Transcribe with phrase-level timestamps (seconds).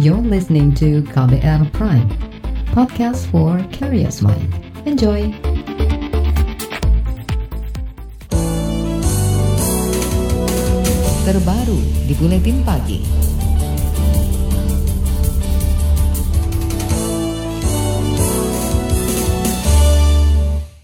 [0.00, 2.08] You're listening to KBR Prime,
[2.72, 4.48] podcast for curious mind.
[4.88, 5.28] Enjoy!
[11.28, 11.76] Terbaru
[12.08, 13.04] di Buletin Pagi.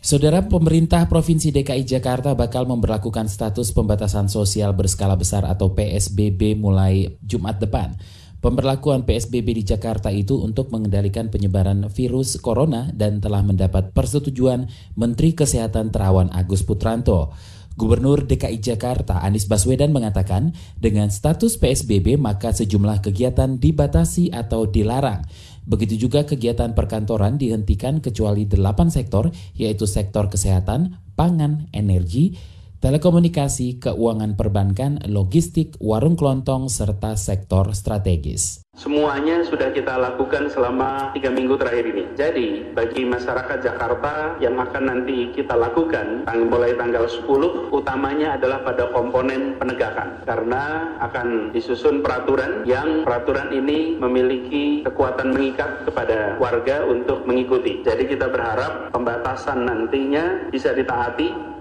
[0.04, 7.16] Saudara pemerintah Provinsi DKI Jakarta bakal memperlakukan status pembatasan sosial berskala besar atau PSBB mulai
[7.24, 7.96] Jumat depan.
[8.38, 15.34] Pemberlakuan PSBB di Jakarta itu untuk mengendalikan penyebaran virus corona dan telah mendapat persetujuan Menteri
[15.34, 17.34] Kesehatan Terawan Agus Putranto.
[17.74, 25.26] Gubernur DKI Jakarta Anies Baswedan mengatakan dengan status PSBB maka sejumlah kegiatan dibatasi atau dilarang.
[25.66, 32.38] Begitu juga kegiatan perkantoran dihentikan kecuali delapan sektor, yaitu sektor kesehatan, pangan, energi,
[32.78, 38.62] telekomunikasi, keuangan perbankan, logistik, warung kelontong, serta sektor strategis.
[38.78, 42.04] Semuanya sudah kita lakukan selama tiga minggu terakhir ini.
[42.14, 42.46] Jadi,
[42.78, 49.58] bagi masyarakat Jakarta yang akan nanti kita lakukan mulai tanggal 10, utamanya adalah pada komponen
[49.58, 50.22] penegakan.
[50.22, 57.82] Karena akan disusun peraturan yang peraturan ini memiliki kekuatan mengikat kepada warga untuk mengikuti.
[57.82, 61.57] Jadi kita berharap pembatasan nantinya bisa ditaati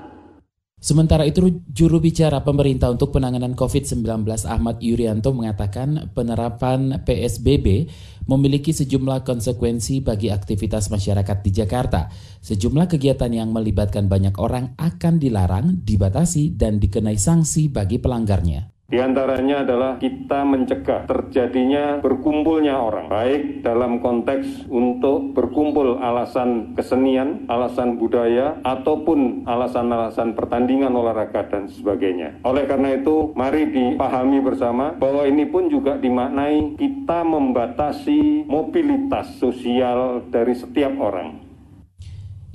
[0.78, 1.42] Sementara itu,
[1.74, 4.06] juru bicara pemerintah untuk penanganan COVID-19
[4.46, 7.90] Ahmad Yuryanto mengatakan penerapan PSBB
[8.30, 12.14] memiliki sejumlah konsekuensi bagi aktivitas masyarakat di Jakarta.
[12.46, 18.77] Sejumlah kegiatan yang melibatkan banyak orang akan dilarang, dibatasi, dan dikenai sanksi bagi pelanggarnya.
[18.88, 27.44] Di antaranya adalah kita mencegah terjadinya berkumpulnya orang, baik dalam konteks untuk berkumpul alasan kesenian,
[27.52, 32.40] alasan budaya, ataupun alasan-alasan pertandingan olahraga dan sebagainya.
[32.48, 40.24] Oleh karena itu, mari dipahami bersama bahwa ini pun juga dimaknai kita membatasi mobilitas sosial
[40.32, 41.44] dari setiap orang.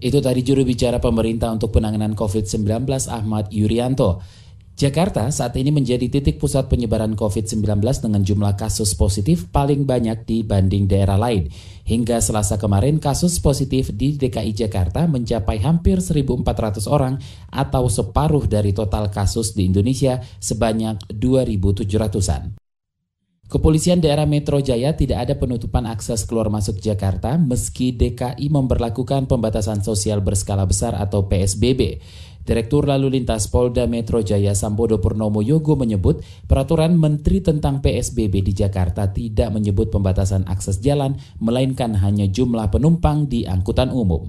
[0.00, 4.40] Itu tadi juru bicara pemerintah untuk penanganan COVID-19 Ahmad Yuryanto.
[4.72, 10.88] Jakarta saat ini menjadi titik pusat penyebaran COVID-19 dengan jumlah kasus positif paling banyak dibanding
[10.88, 11.52] daerah lain.
[11.84, 17.20] Hingga selasa kemarin kasus positif di DKI Jakarta mencapai hampir 1.400 orang
[17.52, 22.56] atau separuh dari total kasus di Indonesia sebanyak 2.700-an.
[23.52, 29.84] Kepolisian daerah Metro Jaya tidak ada penutupan akses keluar masuk Jakarta meski DKI memperlakukan pembatasan
[29.84, 32.00] sosial berskala besar atau PSBB.
[32.42, 38.52] Direktur Lalu Lintas Polda Metro Jaya Sambodo Purnomo Yogo menyebut peraturan Menteri tentang PSBB di
[38.52, 44.26] Jakarta tidak menyebut pembatasan akses jalan, melainkan hanya jumlah penumpang di angkutan umum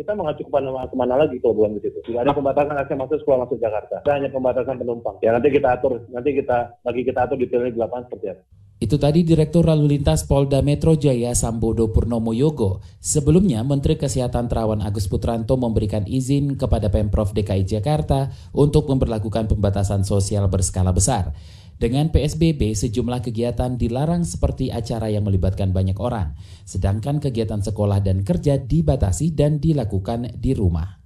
[0.00, 2.00] kita mengacu ke mana, ke mana lagi kalau bukan ke situ.
[2.08, 4.00] Tidak ada pembatasan akses masuk keluar masuk Jakarta.
[4.00, 5.20] Tidak hanya pembatasan penumpang.
[5.20, 8.42] Ya nanti kita atur, nanti kita lagi kita atur detailnya di lapangan seperti apa.
[8.80, 12.80] Itu tadi Direktur Lalu Lintas Polda Metro Jaya Sambodo Purnomo Yogo.
[12.96, 20.00] Sebelumnya, Menteri Kesehatan Terawan Agus Putranto memberikan izin kepada Pemprov DKI Jakarta untuk memperlakukan pembatasan
[20.08, 21.36] sosial berskala besar.
[21.76, 26.32] Dengan PSBB, sejumlah kegiatan dilarang seperti acara yang melibatkan banyak orang,
[26.64, 30.99] sedangkan kegiatan sekolah dan kerja dibatasi dan dilakukan di rumah.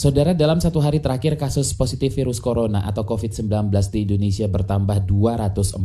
[0.00, 5.76] Saudara, dalam satu hari terakhir kasus positif virus corona atau COVID-19 di Indonesia bertambah 247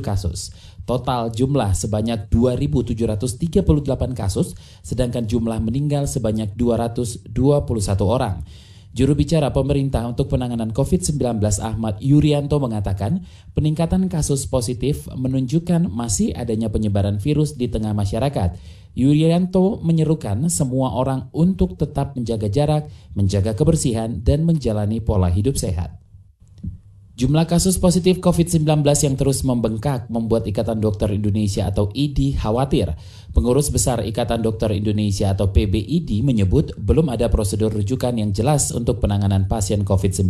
[0.00, 0.48] kasus.
[0.88, 7.36] Total jumlah sebanyak 2.738 kasus, sedangkan jumlah meninggal sebanyak 221
[8.00, 8.40] orang.
[8.94, 11.18] Juru bicara pemerintah untuk penanganan COVID-19
[11.58, 18.54] Ahmad Yuryanto mengatakan peningkatan kasus positif menunjukkan masih adanya penyebaran virus di tengah masyarakat.
[18.94, 22.86] Yuryanto menyerukan semua orang untuk tetap menjaga jarak,
[23.18, 26.03] menjaga kebersihan, dan menjalani pola hidup sehat.
[27.14, 32.90] Jumlah kasus positif COVID-19 yang terus membengkak membuat Ikatan Dokter Indonesia atau IDI khawatir.
[33.30, 38.98] Pengurus Besar Ikatan Dokter Indonesia atau PBID menyebut belum ada prosedur rujukan yang jelas untuk
[38.98, 40.26] penanganan pasien COVID-19.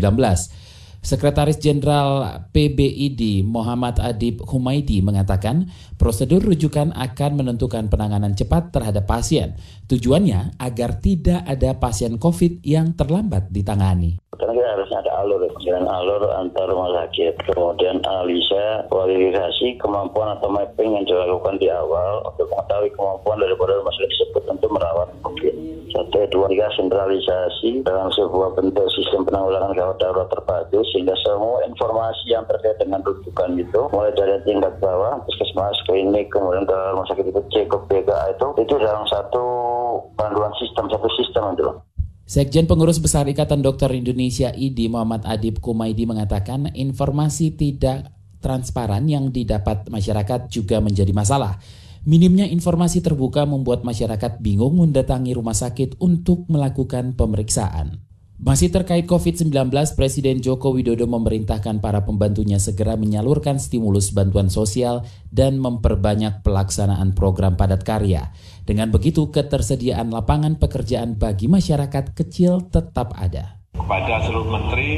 [1.04, 5.68] Sekretaris Jenderal PBID Muhammad Adib Humaidi mengatakan
[6.00, 9.52] prosedur rujukan akan menentukan penanganan cepat terhadap pasien.
[9.84, 14.16] Tujuannya agar tidak ada pasien COVID yang terlambat ditangani.
[14.32, 20.48] Karena kita harusnya ada alur, jalan alur antar rumah sakit, kemudian analisa, kualifikasi, kemampuan atau
[20.48, 25.54] mapping yang dilakukan di awal untuk mengetahui kemampuan daripada rumah sakit tersebut untuk merawat COVID.
[25.94, 32.30] Satu, dua, tiga, sentralisasi dalam sebuah bentuk sistem penanggulangan gawat darurat terpadu sehingga semua informasi
[32.30, 37.34] yang terkait dengan rujukan itu, mulai dari tingkat bawah, puskesmas, klinik, kemudian ke rumah sakit
[37.50, 39.44] C, ke BKA itu, itu dalam satu
[40.14, 41.66] panduan sistem, satu sistem itu.
[42.24, 49.28] Sekjen Pengurus Besar Ikatan Dokter Indonesia IDI Muhammad Adib Kumaidi mengatakan informasi tidak transparan yang
[49.28, 51.60] didapat masyarakat juga menjadi masalah.
[52.04, 58.13] Minimnya informasi terbuka membuat masyarakat bingung mendatangi rumah sakit untuk melakukan pemeriksaan.
[58.44, 65.00] Masih terkait COVID-19, Presiden Joko Widodo memerintahkan para pembantunya segera menyalurkan stimulus bantuan sosial
[65.32, 68.36] dan memperbanyak pelaksanaan program padat karya.
[68.68, 74.90] Dengan begitu, ketersediaan lapangan pekerjaan bagi masyarakat kecil tetap ada kepada seluruh menteri,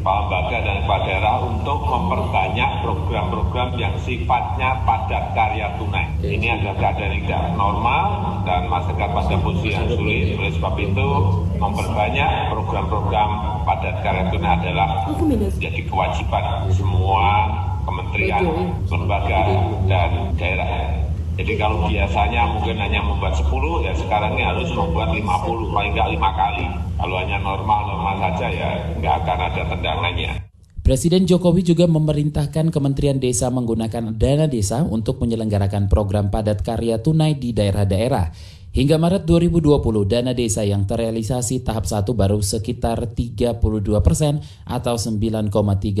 [0.00, 6.04] kepala lembaga dan kepala daerah untuk memperbanyak program-program yang sifatnya padat karya tunai.
[6.20, 8.04] Ini adalah keadaan yang tidak normal
[8.44, 10.36] dan masyarakat pada posisi yang sulit.
[10.36, 11.08] Oleh sebab itu,
[11.56, 13.30] memperbanyak program-program
[13.64, 16.44] padat karya tunai adalah menjadi kewajiban
[16.76, 17.24] semua
[17.88, 18.44] kementerian,
[18.86, 19.40] lembaga,
[19.88, 20.92] dan daerah.
[21.40, 23.48] Jadi kalau biasanya mungkin hanya membuat 10,
[23.80, 26.66] ya sekarang ini harus membuat 50, paling nggak 5 kali.
[27.00, 27.40] Kalau hanya
[28.00, 30.32] normal-normal saja ya nggak akan ada tendangannya.
[30.80, 37.36] Presiden Jokowi juga memerintahkan Kementerian Desa menggunakan dana desa untuk menyelenggarakan program padat karya tunai
[37.36, 38.32] di daerah-daerah.
[38.70, 43.60] Hingga Maret 2020, dana desa yang terrealisasi tahap 1 baru sekitar 32
[44.00, 45.50] persen atau 9,3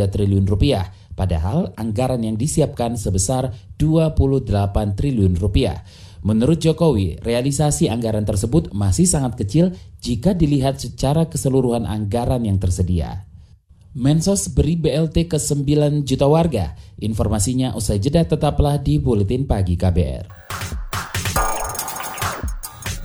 [0.06, 0.86] triliun rupiah.
[1.18, 5.82] Padahal anggaran yang disiapkan sebesar 28 triliun rupiah.
[6.20, 9.72] Menurut Jokowi, realisasi anggaran tersebut masih sangat kecil
[10.04, 13.24] jika dilihat secara keseluruhan anggaran yang tersedia.
[13.96, 16.76] Mensos beri BLT ke 9 juta warga.
[17.00, 20.24] Informasinya usai jeda tetaplah di Buletin Pagi KBR.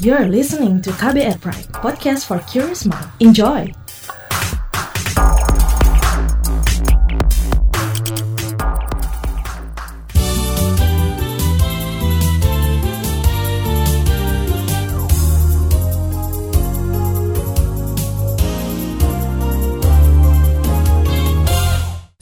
[0.03, 3.09] You're listening to KBR Pride, podcast for curious mind.
[3.23, 3.84] Enjoy!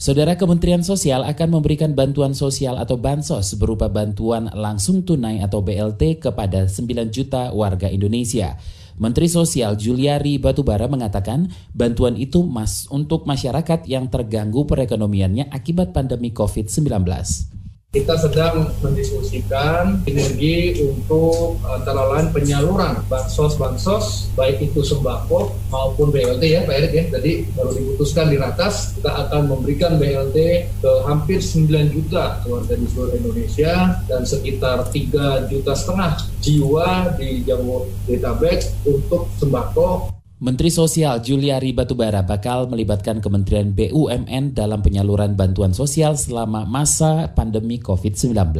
[0.04, 6.20] Saudara Kementerian Sosial akan memberikan bantuan sosial atau bansos berupa bantuan langsung tunai atau BLT
[6.20, 8.60] kepada 9 juta warga Indonesia.
[9.00, 16.36] Menteri Sosial Juliari Batubara mengatakan bantuan itu mas untuk masyarakat yang terganggu perekonomiannya akibat pandemi
[16.36, 17.53] COVID-19
[17.94, 26.60] kita sedang mendiskusikan sinergi untuk antara lain penyaluran bansos-bansos baik itu sembako maupun BLT ya
[26.66, 27.04] Pak Erik ya.
[27.14, 30.38] Tadi baru diputuskan di ratas kita akan memberikan BLT
[30.82, 37.46] ke hampir 9 juta keluarga di seluruh Indonesia dan sekitar 3 juta setengah jiwa di
[37.46, 40.10] Jabodetabek untuk sembako
[40.44, 47.80] Menteri Sosial Juliari Batubara bakal melibatkan Kementerian BUMN dalam penyaluran bantuan sosial selama masa pandemi
[47.80, 48.52] COVID-19.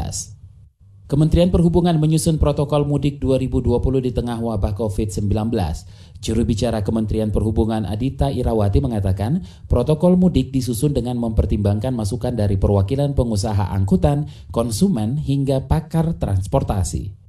[1.05, 5.29] Kementerian Perhubungan menyusun protokol mudik 2020 di tengah wabah COVID-19.
[6.25, 13.13] Juru bicara Kementerian Perhubungan Adita Irawati mengatakan, protokol mudik disusun dengan mempertimbangkan masukan dari perwakilan
[13.13, 17.24] pengusaha angkutan, konsumen, hingga pakar transportasi.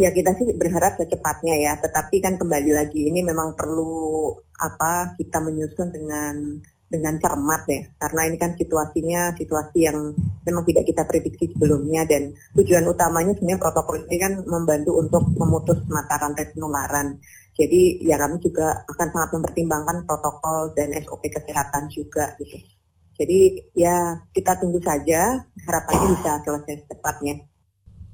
[0.00, 5.44] Ya kita sih berharap secepatnya ya, tetapi kan kembali lagi ini memang perlu apa kita
[5.44, 6.56] menyusun dengan
[6.88, 10.16] dengan cermat ya, karena ini kan situasinya situasi yang
[10.48, 15.84] memang tidak kita prediksi sebelumnya dan tujuan utamanya sebenarnya protokol ini kan membantu untuk memutus
[15.92, 17.20] mata rantai penularan.
[17.60, 22.56] Jadi ya kami juga akan sangat mempertimbangkan protokol dan SOP kesehatan juga gitu.
[23.20, 27.49] Jadi ya kita tunggu saja, harapannya bisa selesai secepatnya.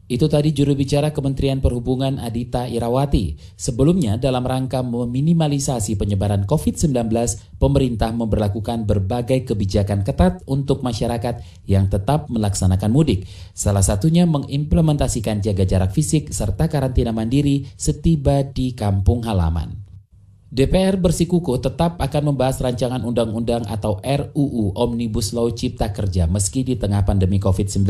[0.06, 3.34] Itu tadi juru bicara Kementerian Perhubungan Adita Irawati.
[3.58, 7.10] Sebelumnya dalam rangka meminimalisasi penyebaran COVID-19,
[7.58, 13.26] pemerintah memperlakukan berbagai kebijakan ketat untuk masyarakat yang tetap melaksanakan mudik.
[13.50, 19.85] Salah satunya mengimplementasikan jaga jarak fisik serta karantina mandiri setiba di kampung halaman.
[20.56, 26.80] DPR bersikukuh tetap akan membahas rancangan undang-undang atau RUU Omnibus Law Cipta Kerja meski di
[26.80, 27.84] tengah pandemi COVID-19.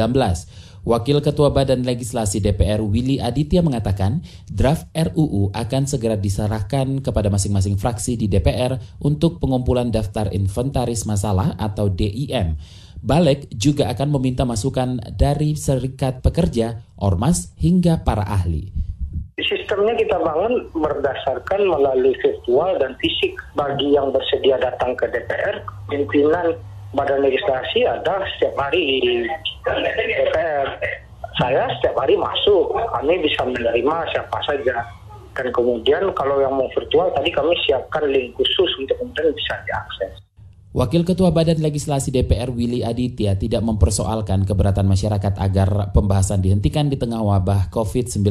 [0.82, 4.18] Wakil Ketua Badan Legislasi DPR Willy Aditya mengatakan
[4.50, 11.54] draft RUU akan segera diserahkan kepada masing-masing fraksi di DPR untuk pengumpulan daftar inventaris masalah
[11.62, 12.58] atau DIM.
[12.98, 18.86] Balik juga akan meminta masukan dari serikat pekerja, ormas, hingga para ahli.
[19.36, 23.36] Sistemnya kita bangun berdasarkan melalui virtual dan fisik.
[23.52, 25.60] Bagi yang bersedia datang ke DPR,
[25.92, 26.56] pimpinan
[26.96, 29.28] badan legislasi ada setiap hari di
[29.68, 30.80] DPR.
[31.36, 34.80] Saya setiap hari masuk, kami bisa menerima siapa saja.
[35.36, 40.16] Dan kemudian kalau yang mau virtual tadi kami siapkan link khusus untuk kemudian bisa diakses.
[40.72, 46.96] Wakil Ketua Badan Legislasi DPR Willy Aditya tidak mempersoalkan keberatan masyarakat agar pembahasan dihentikan di
[46.96, 48.24] tengah wabah COVID-19.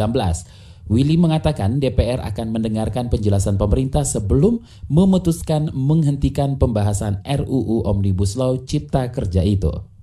[0.86, 9.10] Willy mengatakan DPR akan mendengarkan penjelasan pemerintah sebelum memutuskan menghentikan pembahasan RUU Omnibus Law Cipta
[9.10, 9.95] Kerja itu.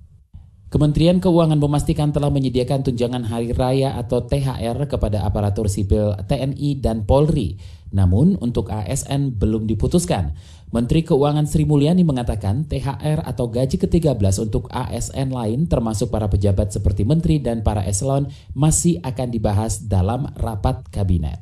[0.73, 7.05] Kementerian Keuangan memastikan telah menyediakan tunjangan hari raya atau THR kepada aparatur sipil TNI dan
[7.05, 7.61] Polri.
[7.93, 10.33] Namun untuk ASN belum diputuskan.
[10.73, 16.73] Menteri Keuangan Sri Mulyani mengatakan THR atau gaji ke-13 untuk ASN lain termasuk para pejabat
[16.73, 21.37] seperti menteri dan para eselon masih akan dibahas dalam rapat kabinet.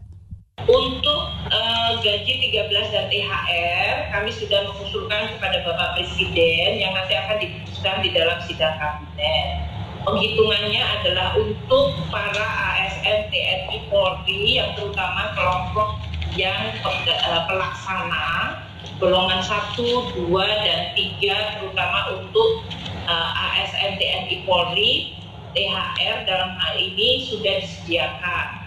[0.68, 1.21] Untuk
[2.02, 8.10] gaji 13 dan THR kami sudah mengusulkan kepada Bapak Presiden yang nanti akan diputuskan di
[8.10, 9.70] dalam sidang kabinet.
[10.02, 16.02] Penghitungannya adalah untuk para ASN TNI Polri yang terutama kelompok
[16.34, 18.58] yang uh, pelaksana
[18.98, 20.26] golongan 1, 2,
[20.66, 22.66] dan 3 terutama untuk
[23.06, 25.22] uh, ASN TNI Polri,
[25.54, 28.61] THR dalam hal ini sudah disediakan.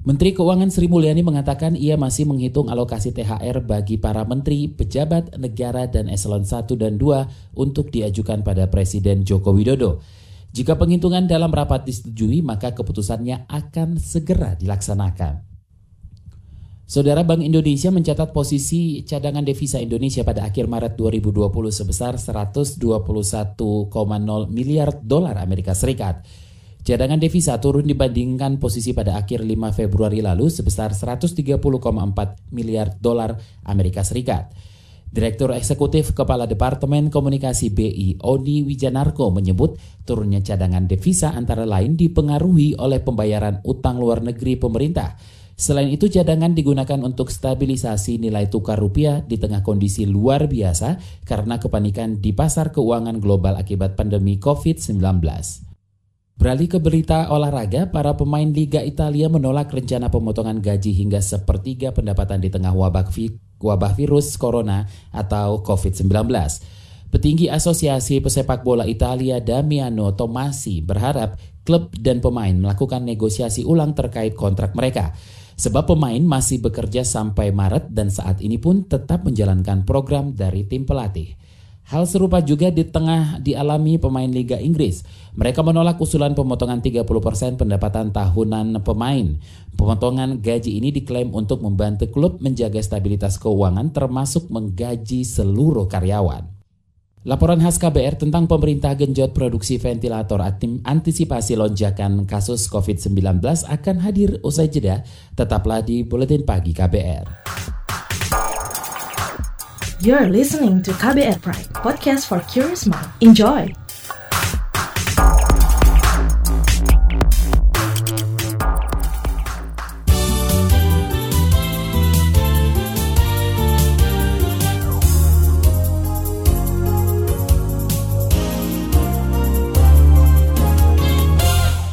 [0.00, 5.84] Menteri Keuangan Sri Mulyani mengatakan ia masih menghitung alokasi THR bagi para menteri, pejabat negara
[5.92, 10.00] dan eselon 1 dan 2 untuk diajukan pada Presiden Joko Widodo.
[10.56, 15.44] Jika penghitungan dalam rapat disetujui, maka keputusannya akan segera dilaksanakan.
[16.88, 22.80] Saudara Bank Indonesia mencatat posisi cadangan devisa Indonesia pada akhir Maret 2020 sebesar 121,0
[24.48, 26.24] miliar dolar Amerika Serikat.
[26.80, 31.60] Cadangan devisa turun dibandingkan posisi pada akhir 5 Februari lalu sebesar 130,4
[32.50, 33.36] miliar dolar
[33.68, 34.48] Amerika Serikat.
[35.10, 39.74] Direktur Eksekutif Kepala Departemen Komunikasi BI, Odi Wijanarko menyebut
[40.06, 45.18] turunnya cadangan devisa antara lain dipengaruhi oleh pembayaran utang luar negeri pemerintah
[45.60, 50.96] Selain itu cadangan digunakan untuk stabilisasi nilai tukar rupiah di tengah kondisi luar biasa
[51.28, 55.04] karena kepanikan di pasar keuangan global akibat pandemi COVID-19.
[56.40, 62.40] Beralih ke berita olahraga, para pemain Liga Italia menolak rencana pemotongan gaji hingga sepertiga pendapatan
[62.40, 63.28] di tengah wabah, vi
[63.60, 66.08] wabah virus corona atau COVID-19.
[67.12, 74.32] Petinggi Asosiasi Pesepak Bola Italia Damiano Tomasi berharap klub dan pemain melakukan negosiasi ulang terkait
[74.32, 75.12] kontrak mereka.
[75.60, 80.88] Sebab pemain masih bekerja sampai Maret dan saat ini pun tetap menjalankan program dari tim
[80.88, 81.36] pelatih.
[81.90, 85.02] Hal serupa juga di tengah dialami pemain Liga Inggris.
[85.34, 87.02] Mereka menolak usulan pemotongan 30%
[87.58, 89.34] pendapatan tahunan pemain.
[89.74, 96.46] Pemotongan gaji ini diklaim untuk membantu klub menjaga stabilitas keuangan termasuk menggaji seluruh karyawan.
[97.26, 100.40] Laporan khas KBR tentang pemerintah genjot produksi ventilator
[100.86, 105.02] antisipasi lonjakan kasus COVID-19 akan hadir usai jeda.
[105.34, 107.69] Tetaplah di Buletin Pagi KBR.
[110.00, 113.04] You're listening to KBR Pride, podcast for curious mind.
[113.20, 113.68] Enjoy!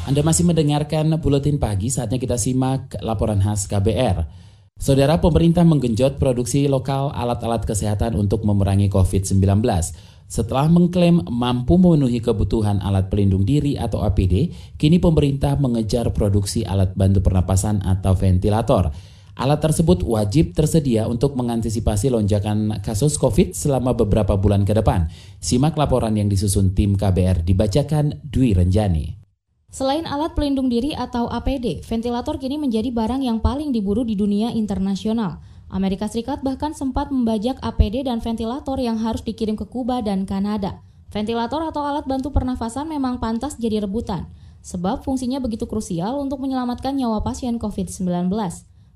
[0.07, 4.47] Anda masih mendengarkan Buletin Pagi, saatnya kita simak laporan khas KBR.
[4.77, 9.65] Saudara pemerintah menggenjot produksi lokal alat-alat kesehatan untuk memerangi COVID-19.
[10.29, 16.93] Setelah mengklaim mampu memenuhi kebutuhan alat pelindung diri atau APD, kini pemerintah mengejar produksi alat
[16.93, 18.93] bantu pernapasan atau ventilator.
[19.37, 25.09] Alat tersebut wajib tersedia untuk mengantisipasi lonjakan kasus COVID selama beberapa bulan ke depan.
[25.41, 29.26] Simak laporan yang disusun tim KBR dibacakan Dwi Renjani.
[29.67, 34.47] Selain alat pelindung diri atau APD, ventilator kini menjadi barang yang paling diburu di dunia
[34.55, 35.43] internasional.
[35.67, 40.79] Amerika Serikat bahkan sempat membajak APD dan ventilator yang harus dikirim ke Kuba dan Kanada.
[41.11, 44.31] Ventilator atau alat bantu pernafasan memang pantas jadi rebutan,
[44.63, 48.31] sebab fungsinya begitu krusial untuk menyelamatkan nyawa pasien COVID-19.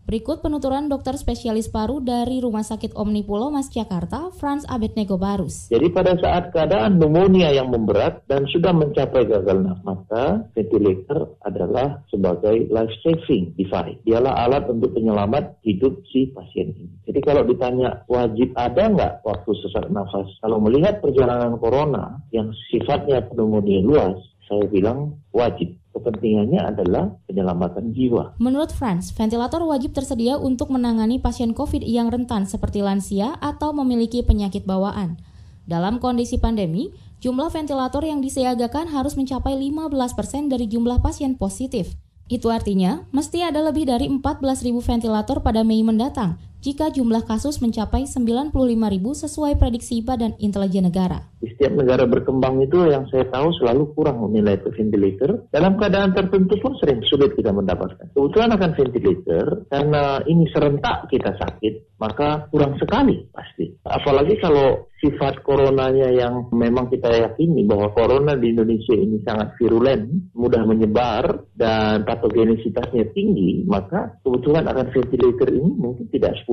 [0.01, 5.70] Berikut penuturan dokter spesialis paru dari Rumah Sakit Omni Pulau Mas Jakarta, Franz Abednego Barus.
[5.70, 12.65] Jadi pada saat keadaan pneumonia yang memberat dan sudah mencapai gagal nafas, ventilator adalah sebagai
[12.74, 14.01] life saving device.
[14.01, 16.89] Dialah alat untuk penyelamat hidup si pasien ini.
[17.05, 20.27] Jadi kalau ditanya wajib ada nggak waktu sesak nafas?
[20.41, 24.17] Kalau melihat perjalanan corona yang sifatnya pneumonia luas,
[24.50, 25.81] saya bilang wajib.
[25.92, 28.40] Kepentingannya adalah penyelamatan jiwa.
[28.40, 34.24] Menurut Franz, ventilator wajib tersedia untuk menangani pasien COVID yang rentan seperti lansia atau memiliki
[34.24, 35.20] penyakit bawaan.
[35.68, 42.00] Dalam kondisi pandemi, jumlah ventilator yang disiagakan harus mencapai 15% dari jumlah pasien positif.
[42.32, 48.06] Itu artinya, mesti ada lebih dari 14.000 ventilator pada Mei mendatang jika jumlah kasus mencapai
[48.06, 48.53] 95
[48.94, 51.25] ribu sesuai prediksi Badan Intelijen Negara.
[51.41, 55.50] Di setiap negara berkembang itu yang saya tahu selalu kurang menilai ventilator.
[55.50, 58.13] Dalam keadaan tertentu pun sering sulit kita mendapatkan.
[58.13, 63.74] Kebetulan akan ventilator, karena ini serentak kita sakit, maka kurang sekali pasti.
[63.82, 70.30] Apalagi kalau sifat coronanya yang memang kita yakini bahwa corona di Indonesia ini sangat virulen,
[70.38, 76.50] mudah menyebar, dan patogenisitasnya tinggi, maka kebetulan akan ventilator ini mungkin tidak 10%.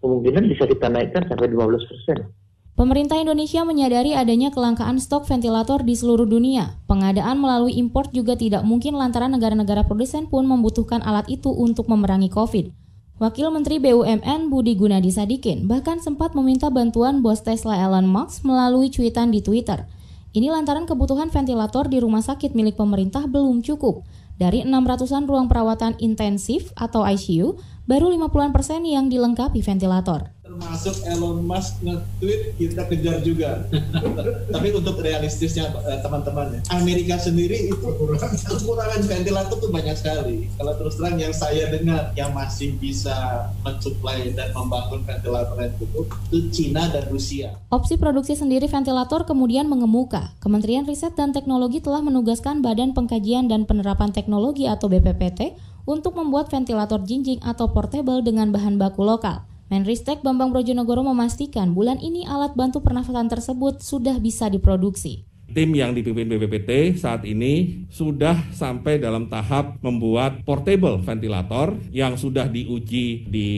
[0.00, 2.40] Kemungkinan bisa kita naikkan sampai 15%.
[2.80, 6.80] Pemerintah Indonesia menyadari adanya kelangkaan stok ventilator di seluruh dunia.
[6.88, 12.32] Pengadaan melalui impor juga tidak mungkin lantaran negara-negara produsen pun membutuhkan alat itu untuk memerangi
[12.32, 12.72] COVID.
[13.20, 18.88] Wakil Menteri BUMN Budi Gunadi Sadikin bahkan sempat meminta bantuan bos Tesla Elon Musk melalui
[18.88, 19.84] cuitan di Twitter.
[20.32, 24.08] Ini lantaran kebutuhan ventilator di rumah sakit milik pemerintah belum cukup.
[24.40, 31.46] Dari 600-an ruang perawatan intensif atau ICU, baru 50-an persen yang dilengkapi ventilator termasuk Elon
[31.46, 33.64] Musk nge-tweet kita kejar juga.
[34.54, 40.50] Tapi untuk realistisnya eh, teman-teman ya, Amerika sendiri itu kekurangan ventilator tuh banyak sekali.
[40.58, 46.06] Kalau terus terang yang saya dengar yang masih bisa mensuplai dan membangun ventilator yang cukup
[46.34, 47.54] itu Cina dan Rusia.
[47.70, 50.34] Opsi produksi sendiri ventilator kemudian mengemuka.
[50.42, 56.46] Kementerian Riset dan Teknologi telah menugaskan Badan Pengkajian dan Penerapan Teknologi atau BPPT untuk membuat
[56.46, 59.42] ventilator jinjing atau portable dengan bahan baku lokal.
[59.70, 65.26] Menristek Bambang Brojonegoro memastikan bulan ini alat bantu pernafasan tersebut sudah bisa diproduksi.
[65.50, 72.46] Tim yang dipimpin BPPT saat ini sudah sampai dalam tahap membuat portable ventilator yang sudah
[72.46, 73.48] diuji di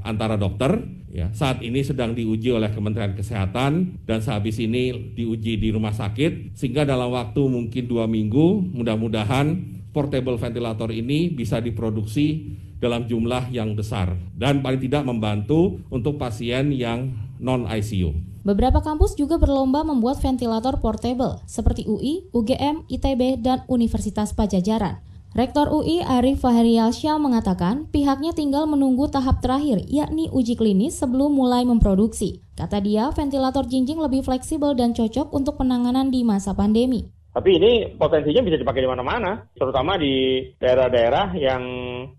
[0.00, 0.80] antara dokter.
[1.12, 6.56] Ya, saat ini sedang diuji oleh Kementerian Kesehatan dan sehabis ini diuji di rumah sakit
[6.56, 9.60] sehingga dalam waktu mungkin dua minggu mudah-mudahan
[9.92, 16.74] portable ventilator ini bisa diproduksi dalam jumlah yang besar dan paling tidak membantu untuk pasien
[16.74, 18.10] yang non ICU.
[18.42, 24.98] Beberapa kampus juga berlomba membuat ventilator portable seperti UI, UGM, ITB, dan Universitas Pajajaran.
[25.32, 31.64] Rektor UI Arif Fahrialsyah mengatakan pihaknya tinggal menunggu tahap terakhir yakni uji klinis sebelum mulai
[31.64, 32.44] memproduksi.
[32.52, 37.08] Kata dia, ventilator jinjing lebih fleksibel dan cocok untuk penanganan di masa pandemi.
[37.32, 41.62] Tapi ini potensinya bisa dipakai di mana-mana, terutama di daerah-daerah yang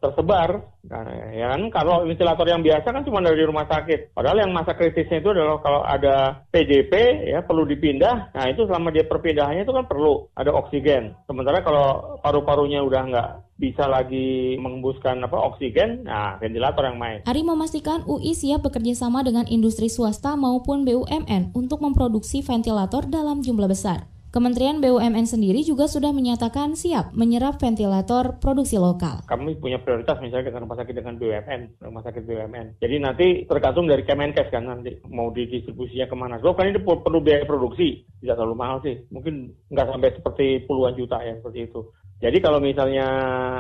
[0.02, 0.74] tersebar.
[0.84, 4.12] Nah, ya kan kalau ventilator yang biasa kan cuma dari rumah sakit.
[4.18, 6.94] Padahal yang masa kritisnya itu adalah kalau ada PJP
[7.30, 8.34] ya perlu dipindah.
[8.34, 11.16] Nah itu selama dia perpindahannya itu kan perlu ada oksigen.
[11.30, 17.24] Sementara kalau paru-parunya udah nggak bisa lagi mengembuskan apa oksigen, nah ventilator yang main.
[17.24, 23.40] Ari memastikan UI siap bekerja sama dengan industri swasta maupun BUMN untuk memproduksi ventilator dalam
[23.40, 24.13] jumlah besar.
[24.34, 29.22] Kementerian BUMN sendiri juga sudah menyatakan siap menyerap ventilator produksi lokal.
[29.30, 32.82] Kami punya prioritas misalnya dengan rumah sakit dengan BUMN, rumah sakit BUMN.
[32.82, 36.42] Jadi nanti tergantung dari Kemenkes kan nanti mau didistribusinya ke mana.
[36.42, 39.06] So kan ini perlu biaya produksi, tidak terlalu mahal sih.
[39.14, 41.94] Mungkin nggak sampai seperti puluhan juta ya seperti itu.
[42.18, 43.06] Jadi kalau misalnya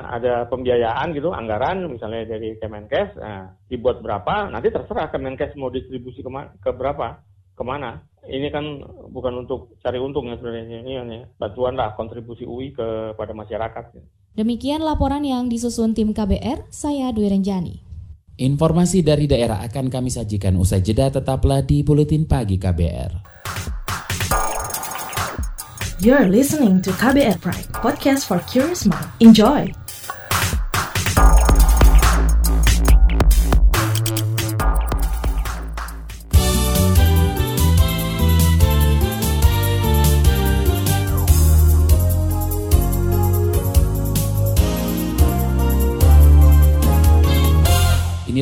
[0.09, 6.25] ada pembiayaan gitu, anggaran misalnya dari Kemenkes, nah, dibuat berapa, nanti terserah Kemenkes mau distribusi
[6.25, 6.31] ke,
[6.65, 7.21] ke berapa,
[7.53, 8.63] ke mana ini kan
[9.11, 13.99] bukan untuk cari untung ya sebenarnya ini ya, bantuan lah kontribusi UI kepada masyarakat.
[14.33, 17.75] Demikian laporan yang disusun tim KBR, saya Dwi Renjani.
[18.33, 23.11] Informasi dari daerah akan kami sajikan usai jeda tetaplah di Buletin Pagi KBR.
[26.01, 29.07] You're listening to KBR Pride, podcast for curious mind.
[29.21, 29.82] Enjoy!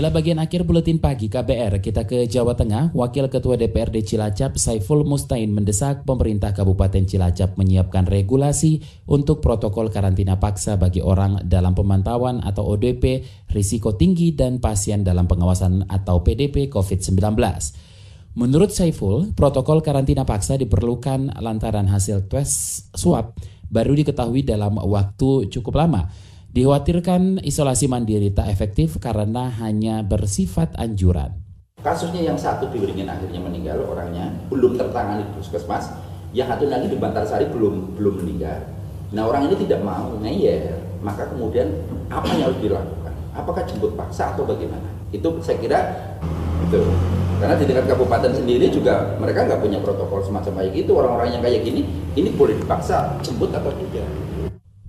[0.02, 1.78] Inilah bagian akhir buletin pagi KBR.
[1.78, 2.90] Kita ke Jawa Tengah.
[2.98, 10.42] Wakil Ketua DPRD Cilacap Saiful Mustain mendesak pemerintah Kabupaten Cilacap menyiapkan regulasi untuk protokol karantina
[10.42, 13.22] paksa bagi orang dalam pemantauan atau ODP,
[13.54, 17.38] risiko tinggi dan pasien dalam pengawasan atau PDP COVID-19.
[18.42, 22.50] Menurut Saiful, protokol karantina paksa diperlukan lantaran hasil tes
[22.98, 23.38] swab
[23.70, 26.10] baru diketahui dalam waktu cukup lama
[26.52, 31.32] Dikhawatirkan isolasi mandiri tak efektif karena hanya bersifat anjuran.
[31.80, 35.96] Kasusnya yang satu di Wiringin akhirnya meninggal orangnya, belum tertangani di puskesmas,
[36.36, 38.68] yang satu lagi di Bantarsari belum belum meninggal.
[39.16, 41.72] Nah orang ini tidak mau ngeyel, maka kemudian
[42.12, 43.16] apa yang harus dilakukan?
[43.32, 44.92] Apakah jemput paksa atau bagaimana?
[45.16, 45.80] Itu saya kira
[46.68, 46.84] itu.
[47.40, 51.00] Karena di tingkat kabupaten sendiri juga mereka nggak punya protokol semacam kayak gitu.
[51.00, 51.88] Orang-orang yang kayak gini,
[52.20, 54.04] ini boleh dipaksa jemput atau tidak?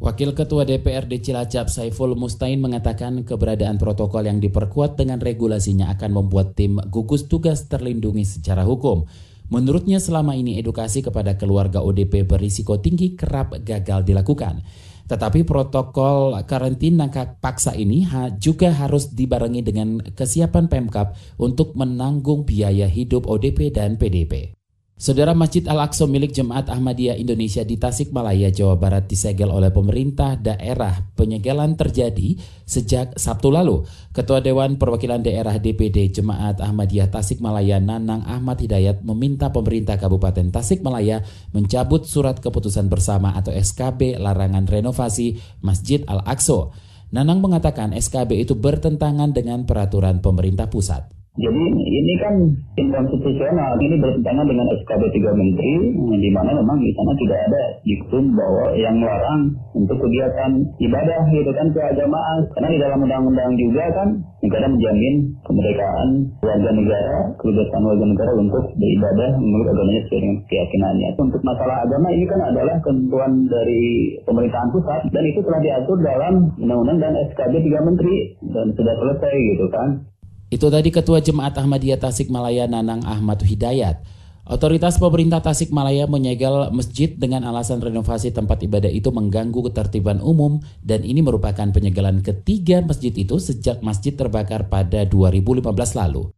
[0.02, 6.58] Wakil Ketua DPRD Cilacap Saiful Mustain mengatakan keberadaan protokol yang diperkuat dengan regulasinya akan membuat
[6.58, 9.06] tim gugus tugas terlindungi secara hukum.
[9.54, 14.66] Menurutnya selama ini edukasi kepada keluarga ODP berisiko tinggi kerap gagal dilakukan.
[15.06, 17.06] Tetapi protokol karantina
[17.38, 18.02] paksa ini
[18.42, 24.61] juga harus dibarengi dengan kesiapan Pemkap untuk menanggung biaya hidup ODP dan PDP.
[25.02, 30.94] Saudara Masjid Al-Aqsa milik Jemaat Ahmadiyah Indonesia di Tasikmalaya, Jawa Barat disegel oleh pemerintah daerah.
[31.18, 33.82] Penyegelan terjadi sejak Sabtu lalu.
[34.14, 41.26] Ketua Dewan Perwakilan Daerah DPD Jemaat Ahmadiyah Tasikmalaya Nanang Ahmad Hidayat meminta pemerintah Kabupaten Tasikmalaya
[41.50, 45.34] mencabut surat keputusan bersama atau SKB larangan renovasi
[45.66, 46.70] Masjid Al-Aqsa.
[47.10, 51.21] Nanang mengatakan SKB itu bertentangan dengan peraturan pemerintah pusat.
[51.32, 52.34] Jadi ini kan
[52.76, 55.74] inkonstitusional, ini bertentangan dengan SKB 3 Menteri,
[56.20, 61.48] di mana memang di sana tidak ada diktum bahwa yang melarang untuk kegiatan ibadah gitu
[61.56, 62.38] kan keagamaan.
[62.52, 64.08] Karena di dalam undang-undang juga kan
[64.44, 66.08] negara menjamin kemerdekaan
[66.44, 71.08] warga negara, kebebasan warga negara untuk beribadah menurut agamanya sesuai dengan keyakinannya.
[71.16, 76.52] Untuk masalah agama ini kan adalah ketentuan dari pemerintahan pusat dan itu telah diatur dalam
[76.60, 80.11] undang-undang dan SKB 3 Menteri dan sudah selesai gitu kan.
[80.52, 84.04] Itu tadi Ketua Jemaat Ahmadiyah Tasikmalaya Nanang Ahmad Hidayat.
[84.44, 91.08] Otoritas pemerintah Tasikmalaya menyegel masjid dengan alasan renovasi tempat ibadah itu mengganggu ketertiban umum dan
[91.08, 95.64] ini merupakan penyegelan ketiga masjid itu sejak masjid terbakar pada 2015
[95.96, 96.28] lalu.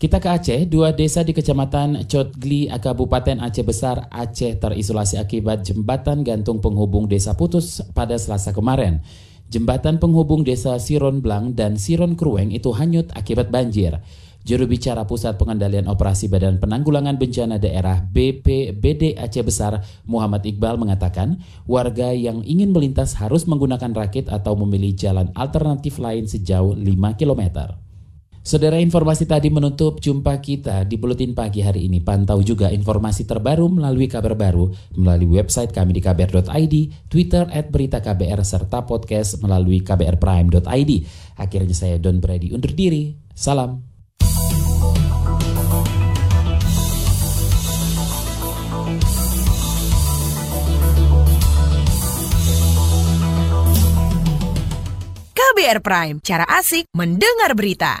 [0.00, 6.26] Kita ke Aceh, dua desa di Kecamatan Cotgli, Kabupaten Aceh Besar, Aceh terisolasi akibat jembatan
[6.26, 8.98] gantung penghubung desa putus pada selasa kemarin.
[9.50, 13.98] Jembatan penghubung desa Siron Blang dan Siron Krueng itu hanyut akibat banjir.
[14.46, 21.42] Juru bicara Pusat Pengendalian Operasi Badan Penanggulangan Bencana Daerah BPBD Aceh Besar Muhammad Iqbal mengatakan
[21.66, 27.89] warga yang ingin melintas harus menggunakan rakit atau memilih jalan alternatif lain sejauh 5 kilometer.
[28.40, 32.00] Saudara informasi tadi menutup jumpa kita di Buletin Pagi hari ini.
[32.00, 36.74] Pantau juga informasi terbaru melalui kabar baru melalui website kami di kbr.id,
[37.12, 40.92] Twitter at berita KBR, serta podcast melalui kbrprime.id.
[41.36, 43.12] Akhirnya saya Don Brady undur diri.
[43.36, 43.76] Salam.
[55.36, 58.00] KBR Prime, cara asik mendengar berita.